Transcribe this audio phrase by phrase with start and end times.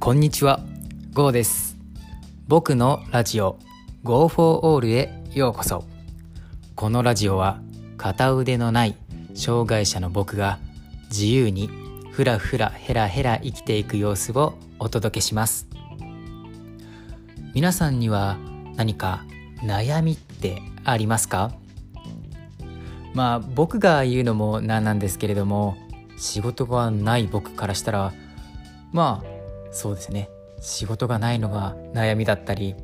[0.00, 0.60] こんにちは、
[1.12, 1.76] ゴーです。
[2.46, 3.58] 僕のラジオ
[4.04, 5.84] Go for All へようこそ。
[6.76, 7.60] このラジオは
[7.96, 8.94] 片腕のない
[9.34, 10.60] 障害者の僕が
[11.10, 11.68] 自由に
[12.12, 15.66] ふらふらヘラヘラ生きていく様子をお届けします。
[17.52, 18.38] 皆さんには
[18.76, 19.24] 何か
[19.62, 21.52] 悩みってありますか？
[23.14, 25.76] まあ僕が言うのもなんなんですけれども
[26.16, 28.12] 仕事がない僕からしたら
[28.92, 29.37] まあ
[29.70, 30.30] そうですね。
[30.60, 32.74] 仕事がないのが悩みだったり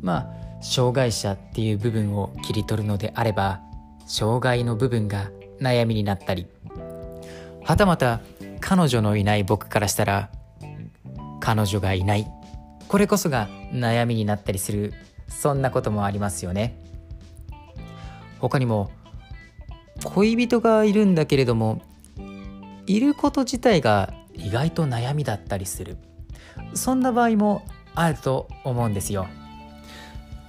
[0.00, 3.60] まあ障害者っていう部分を切り取るのであれば
[4.06, 6.46] 障害の部分が悩みになったり
[7.64, 8.20] はたまた
[8.60, 10.30] 彼女のいない僕からしたら
[11.40, 12.26] 彼女がいない。
[12.88, 14.92] これこそが悩みになったりする
[15.28, 16.78] そんなこともありますよね。
[18.38, 18.90] 他にも
[20.04, 21.80] 恋人がいるんだけれども
[22.86, 25.96] いること自体が意外と悩みだったりする。
[26.74, 29.26] そんな場合もあると思うんですよ。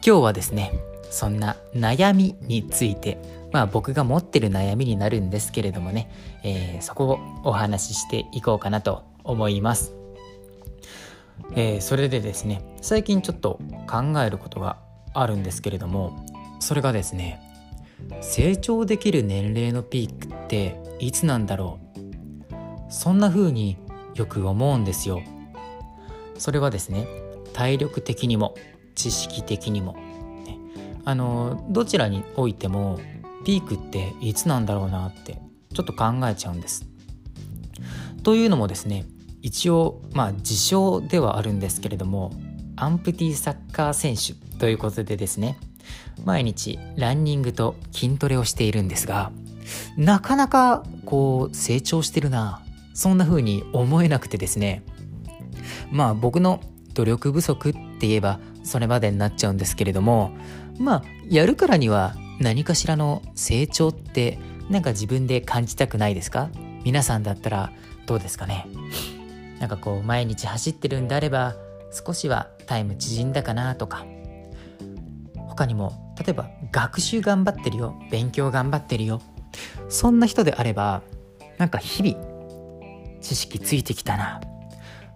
[0.05, 0.73] 今日はですね
[1.09, 3.17] そんな悩みについて
[3.51, 6.09] まあ僕が持ってる悩みになるんですけれどもね、
[6.43, 9.93] えーそこをお話ししていこうかなと思います。
[11.55, 14.77] えーそれでですね最近ちょっと考えることが
[15.13, 16.25] あるんですけれども
[16.59, 17.39] それがですね
[18.21, 21.83] 成長できる年齢のピークっていつなんだろう。
[22.89, 23.77] そんな風に
[24.13, 25.21] よく思うんですよ。
[26.43, 27.07] それはですね
[27.53, 28.53] 体力的にも
[28.95, 29.93] 知識的にも、
[30.45, 30.57] ね。
[31.05, 32.99] あのどちらにおいても
[33.45, 35.39] ピークっていつなんだろうなって
[35.73, 36.85] ちょっと考えちゃうんです。
[38.23, 39.05] というのもですね
[39.41, 42.33] 一応まあ自称ではあるんですけれども
[42.75, 45.57] アンプティサッカー選手ということでですね
[46.25, 49.31] 毎日ランニングと筋トレをしているんですが
[49.95, 52.61] なかなかこう成長してるな
[52.93, 54.83] そんな風に思えなくてですね
[55.93, 56.59] まあ僕の
[56.93, 60.31] 努力不足って言えばそれまでになっちゃうんですけれども
[60.79, 64.39] まあやるからには何かしらの成長って
[64.69, 66.49] なんか自分で感じたくないですか？
[66.83, 67.71] 皆さんだったら
[68.05, 68.67] どうですかね？
[69.59, 71.55] なんかこう毎日走ってるんであれば
[71.91, 74.05] 少しはタイム縮んだかなとか。
[75.47, 79.21] 他にも例えば学習頑張ってるよ勉強頑張ってるよ。
[79.87, 81.03] そんな人であれば
[81.59, 84.41] なんか日々知識ついてきたな。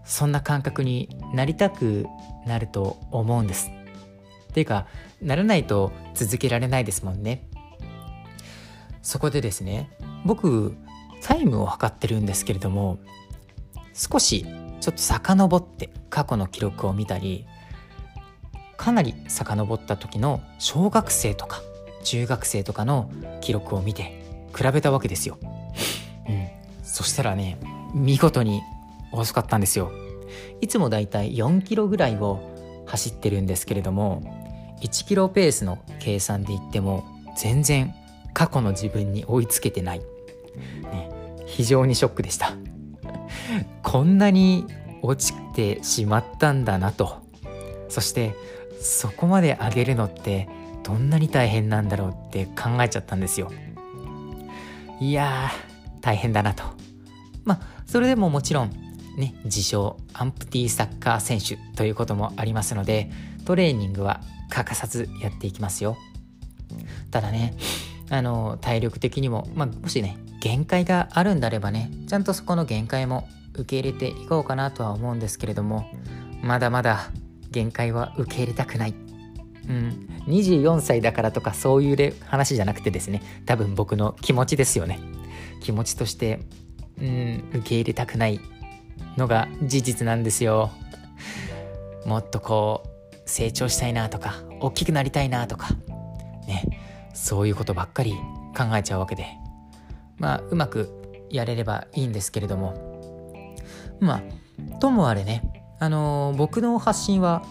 [0.08, 2.08] そんな感覚になりたく
[2.48, 3.72] なると思うんです。
[4.50, 4.88] っていうか
[5.22, 7.48] ならないと続けられないですもんね。
[9.04, 9.90] そこでですね
[10.26, 10.76] 僕
[11.22, 13.00] タイムを測ってるんですけれども
[13.94, 14.46] 少し
[14.80, 17.46] ちょっと遡って過去の記録を見たり
[18.78, 21.62] かなり遡った時の小学生とか
[22.04, 24.24] 中学生とかの記録を見て
[24.56, 25.38] 比べたわけですよ。
[25.42, 26.48] うん、
[26.84, 27.58] そしたらね
[27.94, 28.62] 見事に
[29.12, 29.92] 遅かったんですよ。
[30.62, 34.22] いつもだいたい4キロぐらいを走ってるんですけれども
[34.82, 37.06] 1キロペースの計算で言っても
[37.38, 37.94] 全然
[38.34, 41.10] 過去の自分に追いつけてない、ね、
[41.46, 42.54] 非常にショックでした。
[43.84, 44.66] こんなに
[45.02, 47.18] 落ちてしまったんだなと。
[47.90, 48.36] そして
[48.80, 50.48] そこまで上げるのって
[50.84, 53.52] どんなに大変なんだろうって考えちゃったんですよ。
[55.00, 56.64] いやー大変だなと。
[57.44, 58.87] まあそれでももちろん
[59.18, 63.12] ね自称アンプティサッカー選手ということもありますので
[63.46, 65.98] トレーニングは欠かさずやっていきますよ。
[67.12, 67.54] ただね
[68.10, 75.90] あの体力的にも、まあ、もしね限界があるんであればねちゃんとそこの限界も受け入れていこうかなとは思うんですけれども
[76.42, 77.12] まだまだ
[77.52, 78.94] 限界は受け入れたくない。
[79.68, 85.00] うん、24歳だからとかそういう話じゃなくてですね多分僕の気持ちですよね。
[85.62, 86.40] 気持ちとして、
[87.00, 88.40] うん、受け入れたくない。
[89.18, 90.72] のが事実なんですよ。
[92.06, 95.70] もっとこう成長したいなとか大きくなりたいなとか
[96.48, 96.64] ね
[97.14, 98.14] そういうことばっかり
[98.56, 99.26] 考えちゃうわけで。
[100.18, 100.90] まあうまく
[101.30, 103.54] やれればいいんですけれども。
[104.00, 104.22] ま
[104.76, 107.44] あともあれねあのー僕の発信は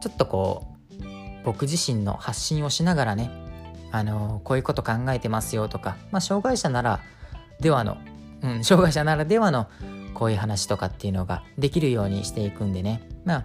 [0.00, 0.66] ちょっとこ
[1.00, 1.04] う
[1.44, 3.30] 僕自身の発信をしながらね
[3.90, 7.00] あのーこういうこと考えてますよとか、まあ、障害者なら
[7.60, 7.96] ではの、
[8.42, 9.66] うん、障害者ならではの
[10.14, 13.02] こういう話とかっていうのができるようにしていくんでね。
[13.24, 13.44] まあ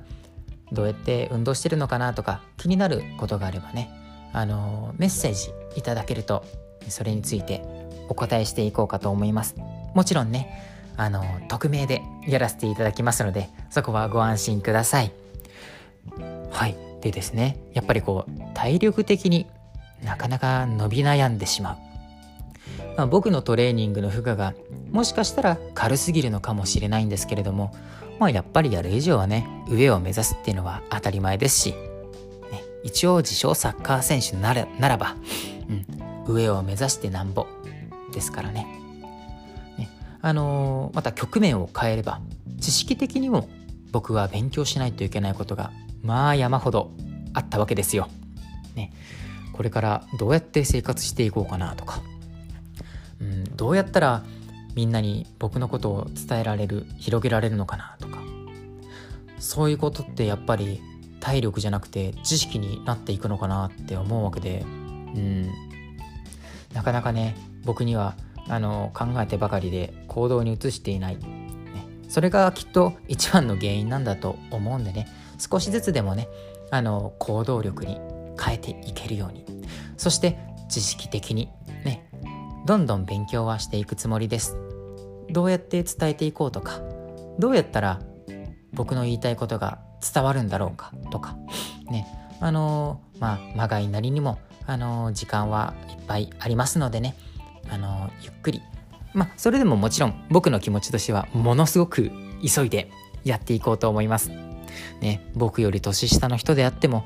[0.71, 3.89] どうやって運動してるのかなとか気になることがあればね。
[4.33, 6.43] あのメッセージいただけると
[6.89, 7.63] それについて
[8.09, 9.55] お答えしていこうかと思います。
[9.93, 15.11] もちろんねあの匿名でやらせていただきますのでそこはご安心ください。
[16.51, 16.75] はい。
[17.01, 19.45] でですねやっぱりこう体力的に
[20.03, 21.92] なかなか伸び悩んでしまう。
[22.97, 24.53] まあ、僕のトレーニングの負荷が
[24.91, 27.73] もしかしたら軽すぎるのかもしれないんですけれども、
[28.19, 31.77] まあ、やっぱりやる以上はね上を目指すっていうのは当たり前ですし、ね、
[32.83, 35.15] 一応自称サッカー選手ならならば、
[36.27, 37.47] うん、上を目指してなんぼ
[38.13, 38.67] ですからね
[39.77, 39.89] ね
[40.21, 42.21] あのー、また局面を変えれば
[42.59, 43.49] 知識的にも
[43.91, 45.71] 僕は勉強しないといけないことが
[46.03, 46.91] まあ山ほど
[47.33, 48.09] あったわけですよ。
[48.75, 48.91] ね、
[49.53, 52.01] これからどうやって生活していこうかなとか、
[53.55, 54.23] どうやったら
[54.75, 58.21] みんなに僕のことを伝えられる広げられるのかなとか。
[59.39, 60.81] そういうことってやっぱり
[61.19, 64.61] 体力じゃなくて知識になっていくのかなって思うわけで。
[64.61, 65.51] うん。
[66.73, 67.35] なかなかね
[67.65, 68.15] 僕には
[68.47, 71.21] あの考えてばかりで行動に移していない、ね、
[72.09, 75.07] それがきっと一番の原因なんだと思うんでね。
[75.37, 76.27] 少しずつでもね
[76.71, 77.99] あの行動力に
[78.41, 79.45] 変えていけるように。
[79.97, 80.37] そして
[80.69, 81.49] 知識的に
[81.85, 82.02] ね
[82.65, 84.57] どんどん勉強はしていくつもりです。
[85.29, 86.79] どうやって伝えていこうとか。
[87.37, 87.99] どうやったら
[88.71, 89.79] 僕の言いたいことが
[90.13, 90.93] 伝わるんだろうか。
[91.11, 91.35] とか。
[91.89, 92.07] ね。
[92.39, 97.15] あのまあまがいなりにもあの時間はいっぱいありますのでね。
[97.69, 98.61] あのゆっくり。
[99.13, 102.11] まあそれでももちろん僕の気持ちとしてはものすごく
[102.41, 102.89] 急いで
[103.25, 104.31] やっていこうと思います。
[105.01, 105.29] ね。
[105.35, 107.05] 僕より年下の人であっても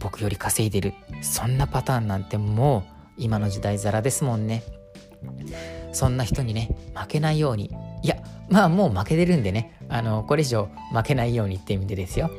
[0.00, 0.92] 僕より稼いでる。
[1.22, 4.62] そんなパターンなんてもう今の時代ザラですもんね。
[5.92, 7.72] そんな人にね負けないように。
[8.02, 8.16] いや
[8.48, 12.30] まあもう負けてるんでねあのこれ以上負けないようにって意味でですよ。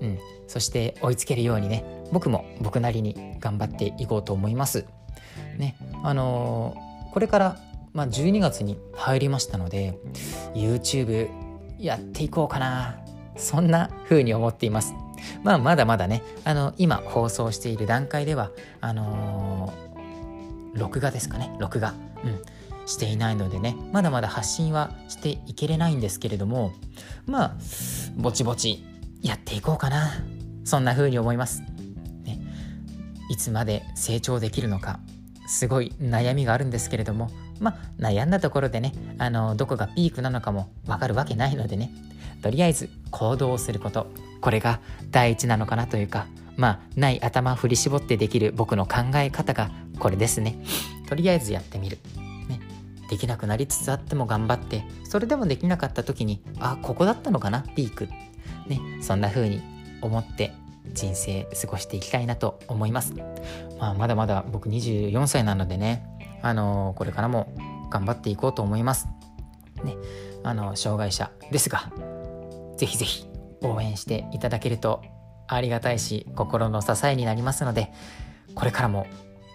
[0.00, 0.18] うん。
[0.46, 4.86] そして追いつけるようにね僕も僕なりに頑張っていこうと思います。
[5.58, 7.58] ねあのー、これから、
[7.92, 9.98] まあ、12月に入りましたので
[10.54, 11.28] YouTube
[11.78, 12.98] やっていこうかな
[13.36, 14.94] そんな風に思っています。
[15.42, 18.50] まあまだまだねあの今放送している段階では
[18.80, 21.94] あのー、録画ですかね録画
[22.24, 26.72] うんしていないのでねまだまだ発信はしていけれないんですけれども
[27.26, 27.56] まあ
[28.16, 28.82] ぼちぼち
[29.22, 30.10] やっていこうかな
[30.64, 31.62] そんな風に思います、
[32.24, 32.40] ね、
[33.30, 35.00] いつまで成長できるのか
[35.46, 37.30] すごい悩みがあるんですけれども
[37.60, 41.90] まあ悩んだところでねあのどこがピークなのかもわかるわけないのでね
[42.42, 44.06] とりあえず行動をすること
[44.40, 44.80] これが
[45.10, 46.26] 第一なのかなというか
[46.56, 50.58] まあない頭振り絞ってできる僕の考え方がこれですね。
[51.08, 51.98] とりあえずやってみる、
[52.48, 52.60] ね、
[53.08, 58.08] できなくなりつつあっても頑張ってそれでもできなかった時にあここだったのかなピーク。
[58.66, 58.80] ね。
[59.00, 59.62] そんな風に
[60.02, 60.52] 思って
[60.92, 63.14] 人生過ごしていきたいなと思います、
[63.78, 66.04] まあ、まだまだ僕24歳なのでね
[66.42, 67.52] あのー、これからも
[67.90, 69.08] 頑張っていこうと思います。
[69.82, 69.96] ね。
[70.44, 71.90] あの障害者ですが
[72.76, 73.26] ぜひぜひ
[73.62, 75.02] 応援していただけると
[75.48, 77.92] ありがたいし心の支えになりますので
[78.54, 79.06] これからも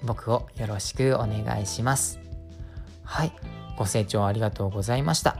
[0.03, 2.19] 僕をよろしくお願いします
[3.03, 3.31] はい
[3.77, 5.37] ご清聴ありがとうございました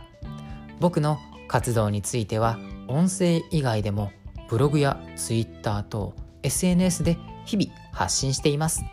[0.80, 2.58] 僕の活動については
[2.88, 4.12] 音声以外でも
[4.50, 6.14] ブログや Twitter 等
[6.44, 8.84] SNS で日々発信しています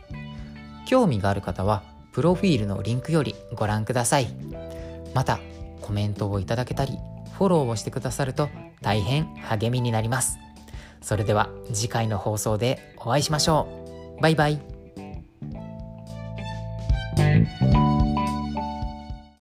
[0.86, 1.82] 興味がある方は
[2.12, 4.28] プロフィールのリンクよりご覧ください
[5.14, 5.40] また
[5.80, 6.98] コメントをいただけたり
[7.40, 8.50] フォローをしてくださると
[8.82, 10.38] 大変励みになります。
[11.00, 13.66] それでは次回の放送でお会いしましょ
[14.18, 14.22] う。
[14.22, 14.69] バイバイ。